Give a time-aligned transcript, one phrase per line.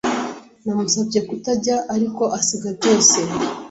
[0.63, 3.17] Namusabye kutajya, ariko asiga byose.